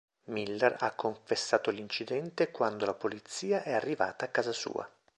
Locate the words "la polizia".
2.87-3.61